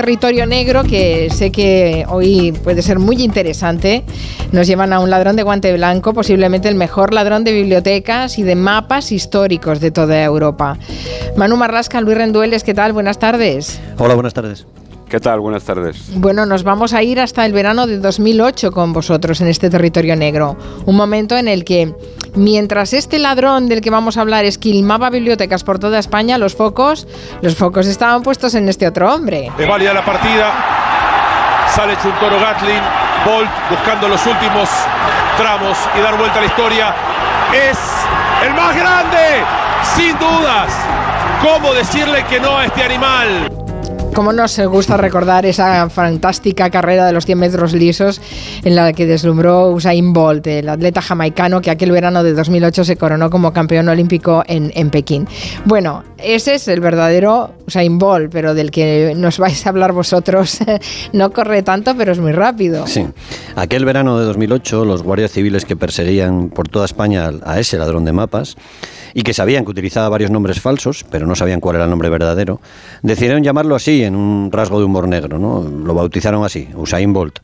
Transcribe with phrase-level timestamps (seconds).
[0.00, 4.02] territorio negro que sé que hoy puede ser muy interesante.
[4.50, 8.42] Nos llevan a un ladrón de guante blanco, posiblemente el mejor ladrón de bibliotecas y
[8.42, 10.78] de mapas históricos de toda Europa.
[11.36, 12.94] Manu Marlasca, Luis Rendueles, ¿qué tal?
[12.94, 13.78] Buenas tardes.
[13.98, 14.66] Hola, buenas tardes.
[15.10, 15.40] ¿Qué tal?
[15.40, 15.98] Buenas tardes.
[16.14, 20.16] Bueno, nos vamos a ir hasta el verano de 2008 con vosotros en este territorio
[20.16, 20.56] negro.
[20.86, 21.92] Un momento en el que,
[22.34, 27.06] mientras este ladrón del que vamos a hablar esquilmaba bibliotecas por toda España, los focos,
[27.42, 29.50] los focos estaban puestos en este otro hombre.
[29.58, 30.52] Es válida la partida.
[31.74, 32.80] Sale Chuntoro Gatlin.
[33.24, 34.68] Bolt buscando los últimos
[35.36, 36.94] tramos y dar vuelta a la historia.
[37.52, 37.78] Es
[38.46, 39.44] el más grande,
[39.94, 40.72] sin dudas.
[41.42, 43.49] ¿Cómo decirle que no a este animal?
[44.14, 48.20] Cómo nos gusta recordar esa fantástica carrera de los 100 metros lisos
[48.64, 52.96] en la que deslumbró Usain Bolt, el atleta jamaicano que aquel verano de 2008 se
[52.96, 55.28] coronó como campeón olímpico en, en Pekín.
[55.64, 60.58] Bueno, ese es el verdadero Usain Bolt, pero del que nos vais a hablar vosotros
[61.12, 62.86] no corre tanto, pero es muy rápido.
[62.88, 63.06] Sí,
[63.54, 68.04] aquel verano de 2008 los guardias civiles que perseguían por toda España a ese ladrón
[68.04, 68.56] de mapas
[69.14, 72.08] y que sabían que utilizaba varios nombres falsos, pero no sabían cuál era el nombre
[72.10, 72.60] verdadero,
[73.02, 75.62] decidieron llamarlo así en un rasgo de humor negro, ¿no?
[75.62, 77.38] Lo bautizaron así, Usain Bolt.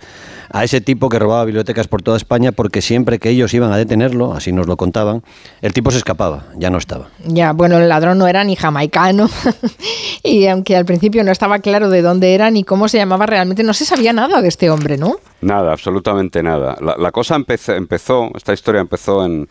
[0.51, 3.77] A ese tipo que robaba bibliotecas por toda España porque siempre que ellos iban a
[3.77, 5.23] detenerlo, así nos lo contaban,
[5.61, 7.09] el tipo se escapaba, ya no estaba.
[7.25, 9.29] Ya, bueno, el ladrón no era ni jamaicano
[10.23, 13.65] y aunque al principio no estaba claro de dónde era ni cómo se llamaba realmente,
[13.65, 15.17] no se sabía nada de este hombre, ¿no?
[15.41, 16.77] Nada, absolutamente nada.
[16.81, 19.49] La, la cosa empezó, empezó, esta historia empezó en,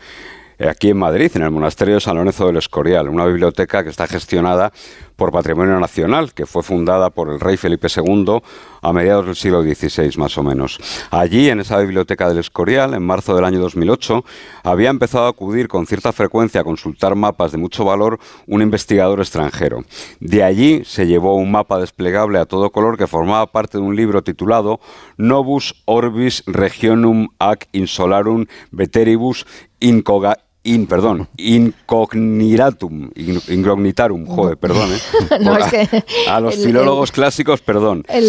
[0.58, 4.06] aquí en Madrid, en el Monasterio de San Lorenzo del Escorial, una biblioteca que está
[4.06, 4.72] gestionada
[5.16, 8.40] por Patrimonio Nacional, que fue fundada por el rey Felipe II
[8.82, 10.78] a mediados del siglo XVI, más o menos.
[11.10, 14.24] Allí, en esa biblioteca del Escorial, en marzo del año 2008,
[14.62, 19.20] había empezado a acudir con cierta frecuencia a consultar mapas de mucho valor un investigador
[19.20, 19.84] extranjero.
[20.20, 23.96] De allí se llevó un mapa desplegable a todo color que formaba parte de un
[23.96, 24.80] libro titulado
[25.16, 29.46] Novus Orbis Regionum ac Insolarum Veteribus
[29.80, 33.10] Incoga in, perdón, incognitatum,
[33.48, 35.38] incognitarum, joder, perdón, ¿eh?
[35.40, 38.04] No, es que a los el- filólogos clásicos, perdón.
[38.08, 38.28] El,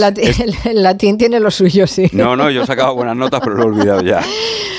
[0.73, 2.09] latín tiene lo suyo, sí.
[2.13, 4.21] No, no, yo he sacado buenas notas, pero lo he olvidado ya.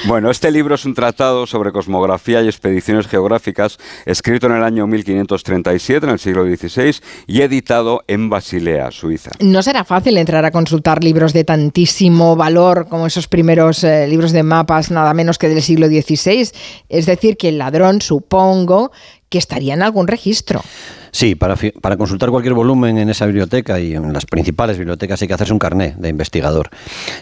[0.06, 4.86] Bueno, este libro es un tratado sobre cosmografía y expediciones geográficas, escrito en el año
[4.86, 9.32] 1537, en el siglo XVI, y editado en Basilea, Suiza.
[9.40, 14.30] No será fácil entrar a consultar libros de tantísimo valor como esos primeros eh, libros
[14.30, 16.48] de mapas, nada menos que del siglo XVI.
[16.88, 18.92] Es decir, que el ladrón, supongo,
[19.28, 20.62] que estaría en algún registro.
[21.10, 25.28] Sí, para, para consultar cualquier volumen en esa biblioteca y en las principales bibliotecas hay
[25.28, 26.70] que hacerse un carné de investigador.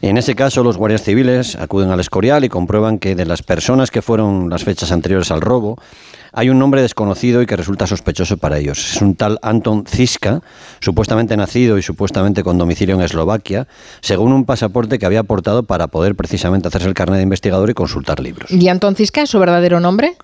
[0.02, 3.90] En ese caso, los guardias civiles acuden al Escorial y comprueban que de las personas
[3.90, 5.78] que fueron las fechas anteriores al robo,
[6.32, 8.94] hay un nombre desconocido y que resulta sospechoso para ellos.
[8.94, 10.42] Es un tal Anton Ziska,
[10.80, 13.66] supuestamente nacido y supuestamente con domicilio en Eslovaquia,
[14.02, 17.74] según un pasaporte que había aportado para poder precisamente hacerse el carné de investigador y
[17.74, 18.50] consultar libros.
[18.50, 20.16] ¿Y Anton Ziska es su verdadero nombre?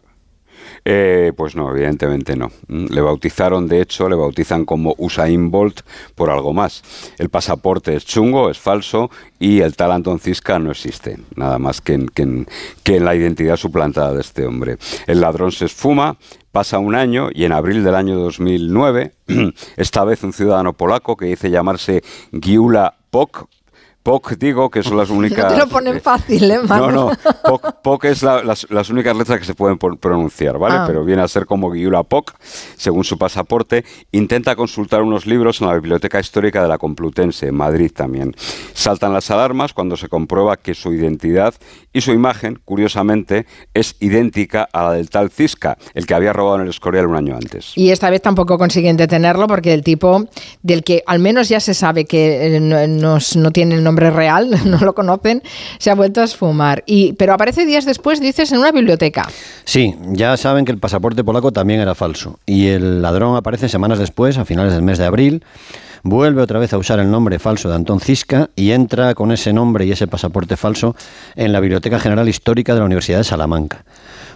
[0.84, 2.50] Eh, pues no, evidentemente no.
[2.66, 5.82] Mm, Le bautizaron, de hecho, le bautizan como Usain Bolt
[6.16, 6.82] por algo más.
[7.19, 11.81] El pasaporte es chungo, es falso y el tal Anton Ziska no existe, nada más
[11.81, 12.47] que en, que en-
[12.82, 14.76] que en la identidad suplantada de este hombre.
[15.06, 16.16] El ladrón se esfuma,
[16.50, 19.12] pasa un año y en abril del año 2009,
[19.76, 23.47] esta vez un ciudadano polaco que dice llamarse Giula Pok,
[24.02, 25.44] Pok digo que son las únicas...
[25.52, 26.90] No te lo ponen fácil, ¿eh, Manu?
[26.90, 27.12] No, no,
[27.44, 30.76] POC, POC es la- las, las únicas letras que se pueden pronunciar, ¿vale?
[30.78, 30.84] Ah.
[30.86, 32.32] Pero viene a ser como Guiula POC,
[32.76, 33.84] según su pasaporte.
[34.12, 38.34] Intenta consultar unos libros en la Biblioteca Histórica de la Complutense, en Madrid también.
[38.72, 41.54] Saltan las alarmas cuando se comprueba que su identidad
[41.92, 46.56] y su imagen, curiosamente, es idéntica a la del tal Cisca, el que había robado
[46.56, 47.72] en el Escorial un año antes.
[47.76, 50.24] Y esta vez tampoco consiguen detenerlo porque el tipo
[50.62, 53.91] del que al menos ya se sabe que eh, no, no no tiene el nombre
[53.97, 55.42] real, no lo conocen,
[55.78, 56.82] se ha vuelto a esfumar.
[56.86, 59.28] Y, pero aparece días después, dices, en una biblioteca.
[59.64, 62.38] Sí, ya saben que el pasaporte polaco también era falso.
[62.47, 65.44] Y el ladrón aparece semanas después, a finales del mes de abril,
[66.03, 69.53] vuelve otra vez a usar el nombre falso de Antón Ziska y entra con ese
[69.53, 70.97] nombre y ese pasaporte falso
[71.36, 73.84] en la Biblioteca General Histórica de la Universidad de Salamanca.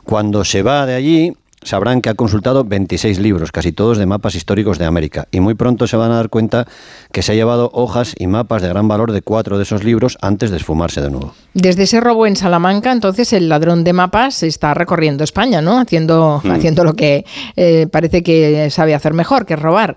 [0.04, 1.32] Cuando se va de allí,
[1.66, 5.54] sabrán que ha consultado 26 libros, casi todos de mapas históricos de América, y muy
[5.54, 6.66] pronto se van a dar cuenta
[7.12, 10.16] que se ha llevado hojas y mapas de gran valor de cuatro de esos libros
[10.22, 11.34] antes de esfumarse de nuevo.
[11.54, 15.78] Desde ese robo en Salamanca, entonces el ladrón de mapas está recorriendo España, ¿no?
[15.78, 17.24] Haciendo, haciendo lo que
[17.56, 19.96] eh, parece que sabe hacer mejor, que es robar.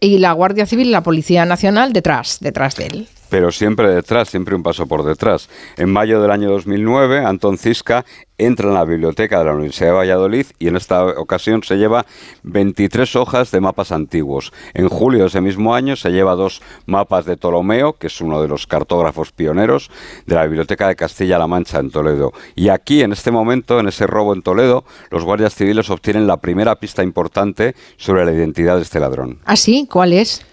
[0.00, 3.08] Y la Guardia Civil y la Policía Nacional detrás, detrás de él.
[3.28, 5.48] Pero siempre detrás, siempre un paso por detrás.
[5.76, 8.04] En mayo del año 2009, Antón Cisca
[8.38, 12.06] entra en la biblioteca de la Universidad de Valladolid y en esta ocasión se lleva
[12.44, 14.52] 23 hojas de mapas antiguos.
[14.74, 18.40] En julio de ese mismo año se lleva dos mapas de Ptolomeo, que es uno
[18.40, 19.90] de los cartógrafos pioneros
[20.26, 22.32] de la Biblioteca de Castilla-La Mancha en Toledo.
[22.54, 26.36] Y aquí, en este momento, en ese robo en Toledo, los guardias civiles obtienen la
[26.36, 29.38] primera pista importante sobre la identidad de este ladrón.
[29.44, 29.88] ¿Ah, sí?
[29.90, 30.44] ¿Cuál es?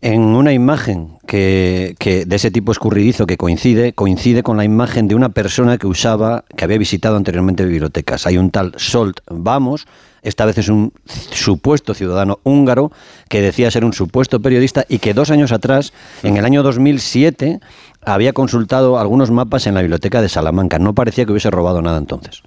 [0.00, 1.94] En una imagen que,
[2.26, 6.44] de ese tipo escurridizo que coincide, coincide con la imagen de una persona que usaba,
[6.56, 8.26] que había visitado anteriormente bibliotecas.
[8.26, 9.86] Hay un tal Solt Vamos,
[10.22, 10.92] esta vez es un
[11.32, 12.92] supuesto ciudadano húngaro
[13.28, 15.92] que decía ser un supuesto periodista y que dos años atrás,
[16.22, 17.60] en el año 2007,
[18.02, 20.78] había consultado algunos mapas en la biblioteca de Salamanca.
[20.78, 22.42] No parecía que hubiese robado nada entonces.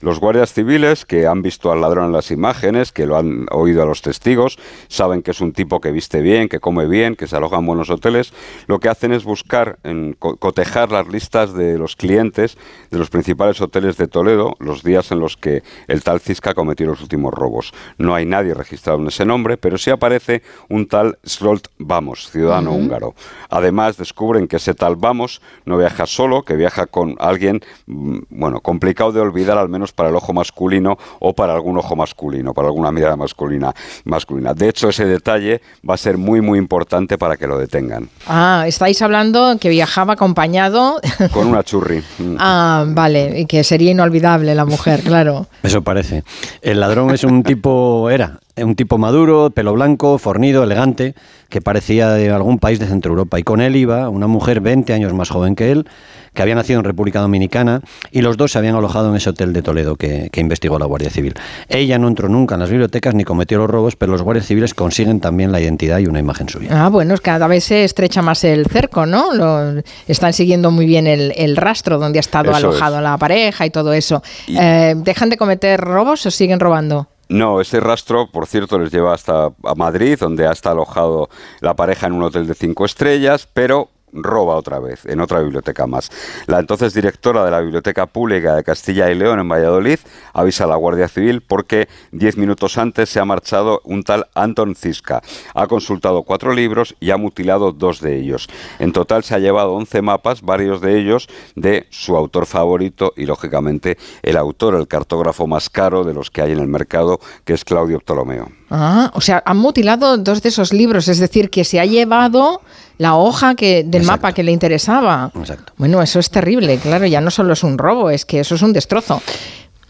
[0.00, 3.82] Los guardias civiles que han visto al ladrón en las imágenes, que lo han oído
[3.82, 4.58] a los testigos,
[4.88, 7.66] saben que es un tipo que viste bien, que come bien, que se aloja en
[7.66, 8.32] buenos hoteles.
[8.66, 12.58] Lo que hacen es buscar, en, cotejar las listas de los clientes
[12.90, 16.86] de los principales hoteles de Toledo los días en los que el tal Cisca cometió
[16.86, 17.72] los últimos robos.
[17.96, 22.72] No hay nadie registrado en ese nombre, pero sí aparece un tal Slolt Vamos, ciudadano
[22.72, 23.14] húngaro.
[23.50, 28.60] Además, descubren que ese tal Vamos no viaja solo, que viaja con alguien, mm, bueno,
[28.60, 32.68] complicado de olvidar al menos para el ojo masculino o para algún ojo masculino, para
[32.68, 33.74] alguna mirada masculina.
[34.04, 34.54] masculina.
[34.54, 38.08] De hecho, ese detalle va a ser muy, muy importante para que lo detengan.
[38.26, 41.00] Ah, estáis hablando que viajaba acompañado.
[41.32, 42.02] Con una churri.
[42.38, 45.46] ah, vale, y que sería inolvidable la mujer, claro.
[45.62, 46.24] Eso parece.
[46.62, 51.14] El ladrón es un tipo, era, un tipo maduro, pelo blanco, fornido, elegante,
[51.48, 53.38] que parecía de algún país de Centro Europa.
[53.38, 55.86] Y con él iba una mujer 20 años más joven que él,
[56.34, 59.52] que había nacido en República Dominicana, y los dos se habían alojado en ese hotel
[59.52, 61.34] de Toledo que, investigó la Guardia Civil.
[61.68, 64.72] Ella no entró nunca en las bibliotecas ni cometió los robos, pero los guardias civiles
[64.72, 66.68] consiguen también la identidad y una imagen suya.
[66.70, 69.34] Ah, bueno, cada vez se estrecha más el cerco, ¿no?
[69.34, 73.92] Lo, están siguiendo muy bien el, rastro donde ha estado alojado la pareja y todo
[73.92, 74.22] eso.
[74.46, 77.08] Eh, ¿Dejan de cometer robos o siguen robando?
[77.28, 81.28] No, ese rastro, por cierto, les lleva hasta a Madrid, donde ha estado alojado
[81.60, 85.86] la pareja en un hotel de cinco estrellas, pero roba otra vez, en otra biblioteca
[85.86, 86.10] más.
[86.46, 89.98] La entonces directora de la Biblioteca Pública de Castilla y León en Valladolid
[90.32, 94.74] avisa a la Guardia Civil porque diez minutos antes se ha marchado un tal Anton
[94.74, 95.22] Cisca.
[95.54, 98.48] Ha consultado cuatro libros y ha mutilado dos de ellos.
[98.78, 103.26] En total se ha llevado once mapas, varios de ellos de su autor favorito y,
[103.26, 107.54] lógicamente, el autor, el cartógrafo más caro de los que hay en el mercado, que
[107.54, 108.50] es Claudio Ptolomeo.
[108.70, 112.60] Ah, o sea, han mutilado dos de esos libros, es decir, que se ha llevado
[112.98, 115.30] la hoja que, del mapa que le interesaba.
[115.34, 115.72] Exacto.
[115.76, 118.62] Bueno, eso es terrible, claro, ya no solo es un robo, es que eso es
[118.62, 119.22] un destrozo.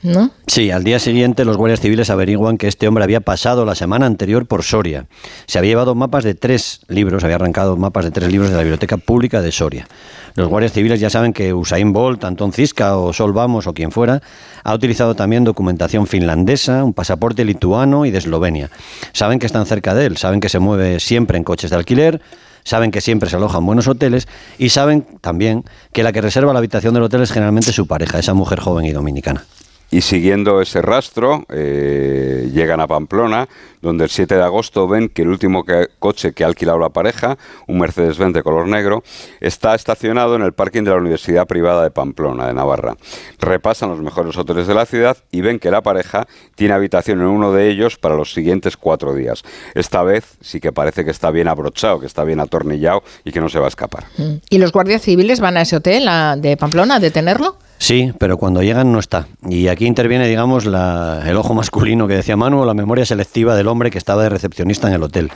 [0.01, 0.31] ¿No?
[0.47, 4.07] Sí, al día siguiente los guardias civiles averiguan que este hombre había pasado la semana
[4.07, 5.07] anterior por Soria.
[5.47, 8.63] Se había llevado mapas de tres libros, había arrancado mapas de tres libros de la
[8.63, 9.89] Biblioteca Pública de Soria.
[10.37, 13.91] Los guardias civiles ya saben que Usain Bolt, Anton Cisca o Sol Vamos o quien
[13.91, 14.23] fuera,
[14.63, 18.71] ha utilizado también documentación finlandesa, un pasaporte lituano y de Eslovenia.
[19.13, 22.21] Saben que están cerca de él, saben que se mueve siempre en coches de alquiler,
[22.69, 24.29] saben que siempre se alojan buenos hoteles
[24.59, 28.19] y saben también que la que reserva la habitación del hotel es generalmente su pareja,
[28.19, 29.45] esa mujer joven y dominicana.
[29.91, 33.49] Y siguiendo ese rastro, eh, llegan a Pamplona,
[33.81, 35.65] donde el 7 de agosto ven que el último
[35.99, 39.03] coche que ha alquilado la pareja, un Mercedes-Benz de color negro,
[39.41, 42.97] está estacionado en el parking de la Universidad Privada de Pamplona, de Navarra.
[43.39, 47.29] Repasan los mejores hoteles de la ciudad y ven que la pareja tiene habitación en
[47.29, 49.43] uno de ellos para los siguientes cuatro días.
[49.75, 53.41] Esta vez sí que parece que está bien abrochado, que está bien atornillado y que
[53.41, 54.05] no se va a escapar.
[54.19, 54.35] Mm.
[54.51, 56.09] ¿Y los guardias civiles van a ese hotel
[56.39, 57.57] de Pamplona a detenerlo?
[57.79, 59.29] Sí, pero cuando llegan no está.
[59.49, 63.91] Y aquí interviene, digamos, el ojo masculino que decía Manu, la memoria selectiva del hombre
[63.91, 65.31] que estaba de recepcionista en el hotel.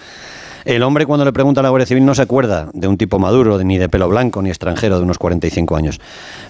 [0.64, 3.18] El hombre cuando le pregunta a la Guardia Civil no se acuerda de un tipo
[3.18, 6.00] maduro, ni de pelo blanco, ni extranjero de unos 45 años.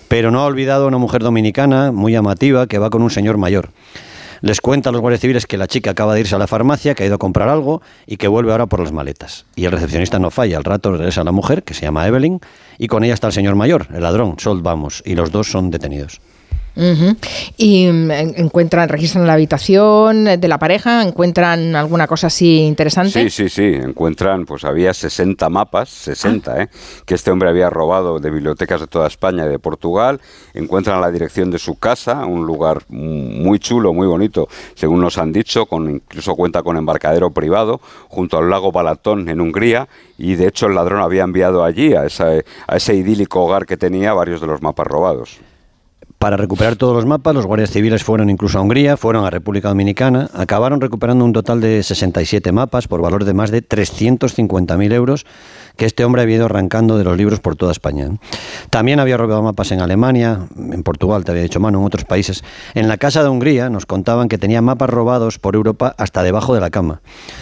[0.09, 3.39] Pero no ha olvidado a una mujer dominicana muy llamativa que va con un señor
[3.39, 3.71] mayor.
[4.43, 6.95] Les cuenta a los guardias civiles que la chica acaba de irse a la farmacia,
[6.95, 9.47] que ha ido a comprar algo y que vuelve ahora por las maletas.
[9.55, 12.41] Y el recepcionista no falla, al rato regresa a la mujer, que se llama Evelyn,
[12.83, 15.71] y con ella está el señor mayor, el ladrón, Sol Vamos, y los dos son
[15.71, 16.21] detenidos.
[16.75, 23.23] Y mm, encuentran, registran la habitación de la pareja, encuentran alguna cosa así interesante.
[23.23, 26.63] Sí, sí, sí, encuentran, pues había 60 mapas, 60, ah.
[26.63, 26.69] ¿eh?
[27.05, 30.21] que este hombre había robado de bibliotecas de toda España y de Portugal.
[30.55, 35.33] Encuentran la dirección de su casa, un lugar muy chulo, muy bonito, según nos han
[35.33, 39.89] dicho, con incluso cuenta con embarcadero privado junto al lago Balatón en Hungría
[40.19, 44.13] y de hecho el ladrón había enviado allí a, a ese idílico hogar que tenía
[44.13, 45.41] varios de los mapas robados.
[46.23, 49.71] Para recuperar todos los mapas, los guardias civiles fueron incluso a Hungría, fueron a República
[49.71, 55.27] Dominicana, acabaron recuperando un total de 67 mapas por valor de más de 350.000 euros
[55.77, 58.09] que este hombre había ido arrancando de los libros por toda España.
[58.71, 62.45] También había robado mapas en Alemania, en Portugal, te había dicho mano, en otros países.
[62.75, 66.55] En la casa de Hungría nos contaban que tenía mapas robados por Europa hasta debajo
[66.55, 67.01] de la cama.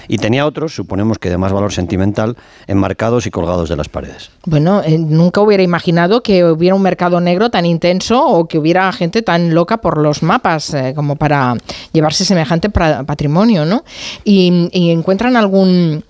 [0.08, 4.30] Y tenía otros, suponemos que de más valor sentimental, enmarcados y colgados de las paredes.
[4.46, 8.69] Bueno, eh, nunca hubiera imaginado que hubiera un mercado negro tan intenso o que hubiera
[8.92, 11.54] gente tan loca por los mapas eh, como para
[11.92, 13.84] llevarse semejante patrimonio, ¿no?
[14.24, 16.04] y encuentran algún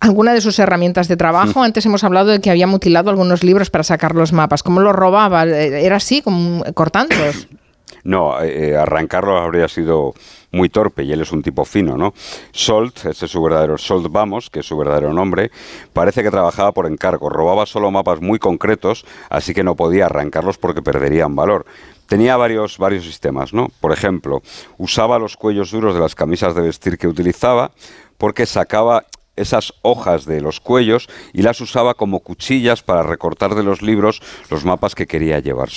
[0.00, 1.62] alguna de sus herramientas de trabajo.
[1.62, 4.62] Antes hemos hablado de que había mutilado algunos libros para sacar los mapas.
[4.62, 5.44] ¿Cómo los robaba?
[5.44, 7.48] ¿Era así, como cortándolos?
[8.02, 10.14] No, eh, eh, arrancarlos habría sido
[10.52, 12.14] muy torpe y él es un tipo fino, ¿no?
[12.52, 15.50] Solt, ese es su verdadero Solt Vamos, que es su verdadero nombre,
[15.92, 20.56] parece que trabajaba por encargo, robaba solo mapas muy concretos, así que no podía arrancarlos
[20.56, 21.66] porque perderían valor.
[22.06, 23.68] Tenía varios, varios sistemas, ¿no?
[23.80, 24.42] Por ejemplo,
[24.78, 27.72] usaba los cuellos duros de las camisas de vestir que utilizaba
[28.18, 29.04] porque sacaba
[29.36, 34.22] esas hojas de los cuellos y las usaba como cuchillas para recortar de los libros
[34.50, 35.76] los mapas que quería llevarse.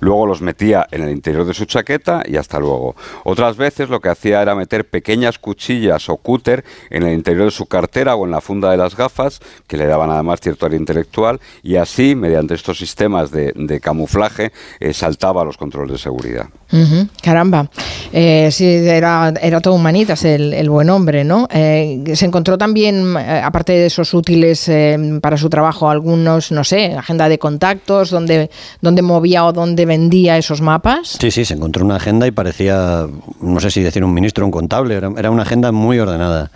[0.00, 2.94] Luego los metía en el interior de su chaqueta y hasta luego.
[3.24, 7.50] Otras veces lo que hacía era meter pequeñas cuchillas o cúter en el interior de
[7.50, 10.78] su cartera o en la funda de las gafas, que le daban además cierto área
[10.78, 16.46] intelectual, y así, mediante estos sistemas de, camuflaje, eh, saltaba los controles de seguridad.
[17.22, 17.70] Caramba,
[18.12, 21.46] eh, sí, era, era todo humanitas el, buen hombre, ¿no?
[21.52, 26.64] Eh, se encontró también eh, aparte de esos útiles eh, para su trabajo, algunos, no
[26.64, 28.50] sé, agenda de contactos, donde,
[28.80, 31.16] donde movía o donde vendía esos mapas?
[31.20, 33.06] Sí, sí, se encontró una agenda y parecía,
[33.40, 36.50] no sé si decir un ministro o un contable, era, era una agenda muy ordenada.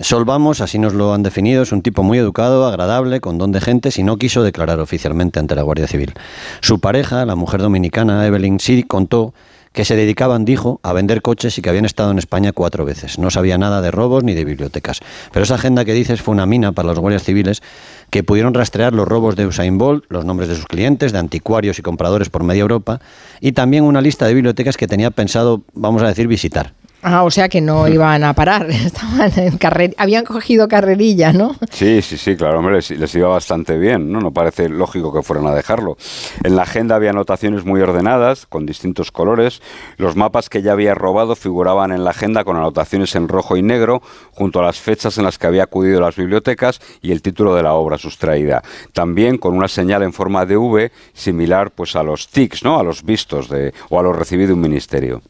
[0.00, 3.60] Solvamos, así nos lo han definido, es un tipo muy educado, agradable, con don de
[3.60, 6.14] gente, y no quiso declarar oficialmente ante la Guardia Civil.
[6.60, 9.34] Su pareja, la mujer dominicana Evelyn, sí contó
[9.72, 13.18] que se dedicaban, dijo, a vender coches y que habían estado en España cuatro veces.
[13.18, 15.00] No sabía nada de robos ni de bibliotecas.
[15.32, 17.62] Pero esa agenda que dices fue una mina para los guardias civiles
[18.10, 21.78] que pudieron rastrear los robos de Usain Bolt, los nombres de sus clientes, de anticuarios
[21.78, 23.00] y compradores por media Europa,
[23.40, 26.74] y también una lista de bibliotecas que tenía pensado, vamos a decir, visitar.
[27.02, 31.56] Ah, o sea que no iban a parar, estaban en carrer habían cogido carrerilla, ¿no?
[31.70, 34.20] Sí, sí, sí, claro, hombre, les, iba bastante bien, ¿no?
[34.20, 35.96] No parece lógico que fueran a dejarlo.
[36.44, 39.60] En la agenda había anotaciones muy ordenadas, con distintos colores.
[39.96, 43.62] Los mapas que ya había robado figuraban en la agenda con anotaciones en rojo y
[43.62, 44.00] negro,
[44.32, 47.54] junto a las fechas en las que había acudido a las bibliotecas y el título
[47.56, 48.62] de la obra sustraída.
[48.92, 52.78] También con una señal en forma de V, similar pues a los tics, ¿no?
[52.78, 55.22] A los vistos de, o a los recibidos de un ministerio.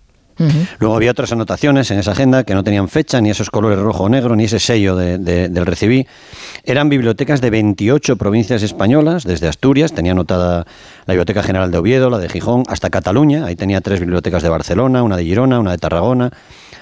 [0.79, 4.05] Luego había otras anotaciones en esa agenda que no tenían fecha, ni esos colores rojo
[4.05, 6.07] o negro, ni ese sello del recibí.
[6.65, 10.67] Eran bibliotecas de 28 provincias españolas, desde Asturias, tenía anotada
[11.07, 13.45] la Biblioteca General de Oviedo, la de Gijón, hasta Cataluña.
[13.47, 16.31] Ahí tenía tres bibliotecas de Barcelona, una de Girona, una de Tarragona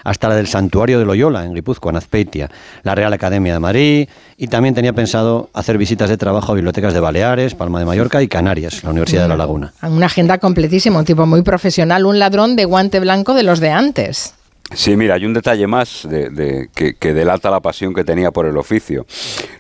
[0.05, 2.51] hasta la del Santuario de Loyola, en Guipúzcoa, en Azpeitia,
[2.83, 6.95] la Real Academia de Madrid, y también tenía pensado hacer visitas de trabajo a bibliotecas
[6.95, 9.73] de Baleares, Palma de Mallorca y Canarias, la Universidad de La Laguna.
[9.83, 13.71] Una agenda completísima, un tipo muy profesional, un ladrón de guante blanco de los de
[13.71, 14.35] antes.
[14.73, 18.57] Sí, mira, hay un detalle más de, que, delata la pasión que tenía por el
[18.57, 19.05] oficio.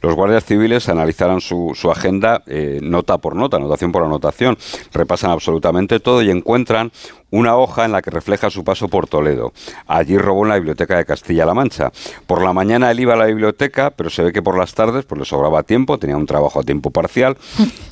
[0.02, 4.56] Los guardias civiles analizaron su, agenda eh, nota por nota, anotación por anotación,
[4.92, 6.92] repasan absolutamente todo y encuentran
[7.30, 9.52] una hoja en la que refleja su paso por Toledo.
[9.86, 11.92] Allí robó en la biblioteca de Castilla-La Mancha.
[12.26, 15.04] Por la mañana él iba a la biblioteca, pero se ve que por las tardes
[15.04, 17.36] pues le sobraba tiempo, tenía un trabajo a tiempo parcial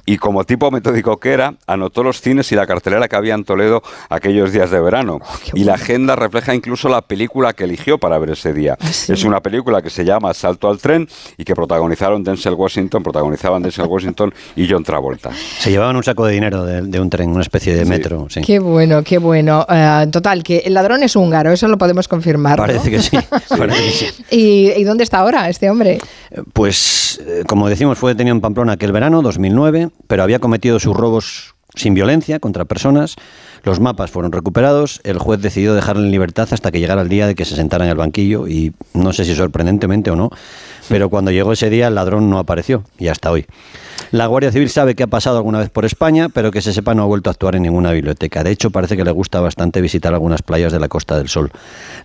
[0.05, 3.45] y como tipo metódico que era, anotó los cines y la cartelera que había en
[3.45, 5.21] Toledo aquellos días de verano.
[5.23, 8.77] Oh, y la agenda refleja incluso la película que eligió para ver ese día.
[8.81, 13.03] Ah, es una película que se llama Salto al tren y que protagonizaron Denzel Washington,
[13.03, 15.31] protagonizaban Denzel Washington y John Travolta.
[15.33, 18.27] Se llevaban un saco de dinero de, un tren, una especie de metro.
[18.45, 19.67] Qué bueno, qué bueno bueno.
[19.69, 22.57] Eh, total, que el ladrón es húngaro, eso lo podemos confirmar.
[22.57, 23.17] Parece, que, sí,
[24.31, 25.99] ¿Y, dónde está ahora este hombre?
[26.53, 30.97] Pues, eh, como decimos, fue detenido en Pamplona aquel verano, 2009, pero había cometido sus
[30.97, 33.17] robos sin violencia contra personas.
[33.65, 35.01] Los mapas fueron recuperados.
[35.05, 37.85] El juez decidió dejarle en libertad hasta que llegara el día de que se sentara
[37.85, 40.31] en el banquillo y no sé si sorprendentemente o no,
[40.89, 43.47] pero cuando llegó ese día el ladrón no apareció y hasta hoy.
[44.11, 46.95] La Guardia Civil sabe que ha pasado alguna vez por España, pero que se sepa
[46.95, 48.43] no ha vuelto a actuar en ninguna biblioteca.
[48.43, 51.51] De hecho, parece que le gusta bastante visitar algunas playas de la Costa del Sol.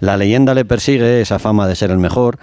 [0.01, 2.39] La leyenda le persigue, esa fama de ser el mejor,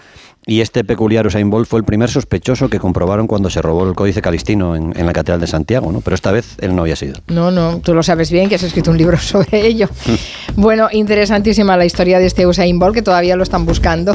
[0.47, 3.95] y este peculiar Usain Bolt fue el primer sospechoso que comprobaron cuando se robó el
[3.95, 6.01] Códice Calistino en, la Catedral de Santiago, ¿no?
[6.01, 7.15] Pero esta vez él no había sido.
[7.29, 9.89] No, no, tú lo sabes bien que has escrito un libro sobre ello.
[10.57, 14.15] bueno, interesantísima la historia de este Usain Bolt, que todavía lo están buscando.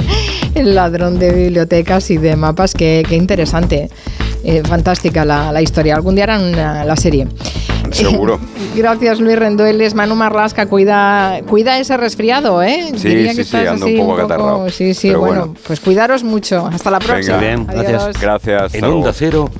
[0.54, 3.90] el ladrón de bibliotecas y de mapas, qué, interesante.
[4.44, 5.96] Eh, fantástica la, historia.
[5.96, 7.26] Algún día harán la serie.
[7.92, 8.38] Seguro.
[8.76, 9.94] Gracias, Luis Rendueles.
[9.94, 12.92] Manu Marlasca, cuida, cuida ese resfriado, ¿eh?
[12.96, 14.70] Sí, Diría sí, que sí, estás ando así un poco acatarrado.
[14.70, 15.54] Sí, sí, bueno, bueno.
[15.66, 16.66] pues cuidaros mucho.
[16.66, 17.38] Hasta la próxima.
[17.38, 18.20] Bien, gracias.
[18.20, 18.74] Gracias.
[18.74, 19.12] En Onda.
[19.12, 19.50] Cero,